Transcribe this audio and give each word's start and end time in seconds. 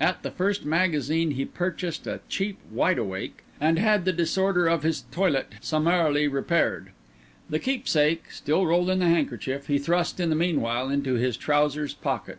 At 0.00 0.24
the 0.24 0.32
first 0.32 0.64
magazine 0.64 1.30
he 1.30 1.44
purchased 1.44 2.04
a 2.08 2.18
cheap 2.28 2.58
wideawake, 2.74 3.44
and 3.60 3.78
had 3.78 4.04
the 4.04 4.12
disorder 4.12 4.66
of 4.66 4.82
his 4.82 5.02
toilet 5.12 5.52
summarily 5.60 6.26
repaired. 6.26 6.90
The 7.48 7.60
keepsake, 7.60 8.32
still 8.32 8.66
rolled 8.66 8.90
in 8.90 8.98
the 8.98 9.06
handkerchief, 9.06 9.68
he 9.68 9.78
thrust 9.78 10.18
in 10.18 10.28
the 10.28 10.34
meanwhile 10.34 10.88
into 10.88 11.14
his 11.14 11.36
trousers 11.36 11.94
pocket. 11.94 12.38